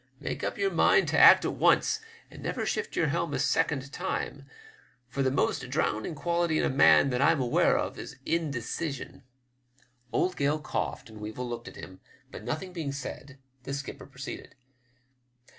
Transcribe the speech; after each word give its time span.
Make 0.19 0.43
up 0.43 0.57
your 0.57 0.71
mind 0.71 1.07
to 1.09 1.19
act 1.19 1.45
at 1.45 1.53
once, 1.53 1.99
and 2.31 2.41
never 2.41 2.65
shift 2.65 2.95
your 2.95 3.09
helm 3.09 3.35
a 3.35 3.39
second 3.39 3.93
time, 3.93 4.47
for 5.07 5.21
the 5.21 5.29
most 5.29 5.69
drowning 5.69 6.15
quality 6.15 6.57
in 6.57 6.63
a 6.65 6.71
man 6.71 7.11
that 7.11 7.21
I'm 7.21 7.39
aware 7.39 7.77
of 7.77 7.99
is 7.99 8.15
indecision. 8.25 9.21
WEEVWS 10.11 10.13
LECTURE. 10.13 10.17
183 10.17 10.17
Old 10.17 10.35
Gale 10.37 10.59
coughed, 10.59 11.09
and 11.11 11.19
Weenl 11.21 11.47
looked 11.47 11.67
at 11.67 11.75
him; 11.75 11.99
hut, 12.33 12.43
nothing 12.43 12.73
heing 12.73 12.91
said, 12.91 13.37
the 13.61 13.75
skipper 13.75 14.07
proceeded. 14.07 14.55